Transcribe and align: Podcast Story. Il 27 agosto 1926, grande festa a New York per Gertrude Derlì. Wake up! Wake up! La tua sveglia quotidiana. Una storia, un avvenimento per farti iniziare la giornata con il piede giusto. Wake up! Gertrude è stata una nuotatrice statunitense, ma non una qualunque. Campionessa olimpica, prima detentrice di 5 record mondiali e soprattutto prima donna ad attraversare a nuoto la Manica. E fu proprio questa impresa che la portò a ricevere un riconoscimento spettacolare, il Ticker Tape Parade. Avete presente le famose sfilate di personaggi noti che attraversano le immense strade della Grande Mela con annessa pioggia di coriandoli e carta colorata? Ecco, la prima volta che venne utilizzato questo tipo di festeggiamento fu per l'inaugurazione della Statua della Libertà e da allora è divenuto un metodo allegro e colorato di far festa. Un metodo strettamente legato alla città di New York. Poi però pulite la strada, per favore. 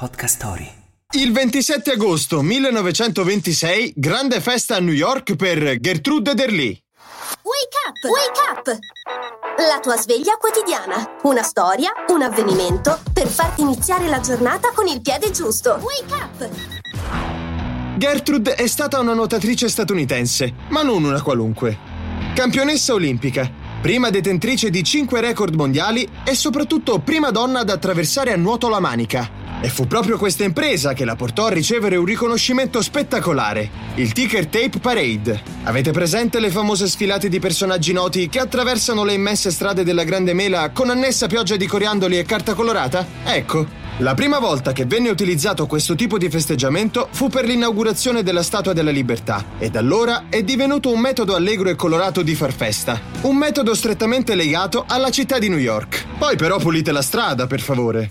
Podcast 0.00 0.36
Story. 0.36 0.66
Il 1.12 1.30
27 1.30 1.90
agosto 1.90 2.40
1926, 2.40 3.92
grande 3.96 4.40
festa 4.40 4.76
a 4.76 4.80
New 4.80 4.94
York 4.94 5.36
per 5.36 5.76
Gertrude 5.78 6.32
Derlì. 6.32 6.68
Wake 7.42 7.76
up! 7.86 8.10
Wake 8.10 8.40
up! 8.50 8.78
La 9.58 9.78
tua 9.80 9.98
sveglia 9.98 10.38
quotidiana. 10.38 11.18
Una 11.24 11.42
storia, 11.42 11.90
un 12.08 12.22
avvenimento 12.22 12.98
per 13.12 13.26
farti 13.26 13.60
iniziare 13.60 14.08
la 14.08 14.20
giornata 14.20 14.70
con 14.74 14.86
il 14.86 15.02
piede 15.02 15.32
giusto. 15.32 15.78
Wake 15.82 16.14
up! 16.14 17.98
Gertrude 17.98 18.54
è 18.54 18.66
stata 18.68 18.98
una 19.00 19.12
nuotatrice 19.12 19.68
statunitense, 19.68 20.54
ma 20.70 20.80
non 20.80 21.04
una 21.04 21.20
qualunque. 21.20 21.76
Campionessa 22.34 22.94
olimpica, 22.94 23.50
prima 23.82 24.08
detentrice 24.08 24.70
di 24.70 24.82
5 24.82 25.20
record 25.20 25.54
mondiali 25.54 26.08
e 26.24 26.34
soprattutto 26.34 27.00
prima 27.00 27.30
donna 27.30 27.60
ad 27.60 27.68
attraversare 27.68 28.32
a 28.32 28.36
nuoto 28.36 28.70
la 28.70 28.80
Manica. 28.80 29.39
E 29.62 29.68
fu 29.68 29.86
proprio 29.86 30.16
questa 30.16 30.44
impresa 30.44 30.94
che 30.94 31.04
la 31.04 31.16
portò 31.16 31.46
a 31.46 31.50
ricevere 31.50 31.96
un 31.96 32.06
riconoscimento 32.06 32.80
spettacolare, 32.80 33.68
il 33.96 34.12
Ticker 34.12 34.46
Tape 34.46 34.78
Parade. 34.80 35.42
Avete 35.64 35.90
presente 35.92 36.40
le 36.40 36.50
famose 36.50 36.86
sfilate 36.86 37.28
di 37.28 37.38
personaggi 37.40 37.92
noti 37.92 38.30
che 38.30 38.38
attraversano 38.38 39.04
le 39.04 39.12
immense 39.12 39.50
strade 39.50 39.84
della 39.84 40.04
Grande 40.04 40.32
Mela 40.32 40.70
con 40.70 40.88
annessa 40.88 41.26
pioggia 41.26 41.56
di 41.56 41.66
coriandoli 41.66 42.18
e 42.18 42.24
carta 42.24 42.54
colorata? 42.54 43.06
Ecco, 43.22 43.66
la 43.98 44.14
prima 44.14 44.38
volta 44.38 44.72
che 44.72 44.86
venne 44.86 45.10
utilizzato 45.10 45.66
questo 45.66 45.94
tipo 45.94 46.16
di 46.16 46.30
festeggiamento 46.30 47.08
fu 47.10 47.28
per 47.28 47.44
l'inaugurazione 47.44 48.22
della 48.22 48.42
Statua 48.42 48.72
della 48.72 48.90
Libertà 48.90 49.44
e 49.58 49.68
da 49.68 49.80
allora 49.80 50.24
è 50.30 50.42
divenuto 50.42 50.90
un 50.90 51.00
metodo 51.00 51.34
allegro 51.34 51.68
e 51.68 51.74
colorato 51.74 52.22
di 52.22 52.34
far 52.34 52.54
festa. 52.54 52.98
Un 53.22 53.36
metodo 53.36 53.74
strettamente 53.74 54.34
legato 54.34 54.86
alla 54.88 55.10
città 55.10 55.38
di 55.38 55.50
New 55.50 55.58
York. 55.58 56.06
Poi 56.16 56.36
però 56.36 56.56
pulite 56.56 56.92
la 56.92 57.02
strada, 57.02 57.46
per 57.46 57.60
favore. 57.60 58.10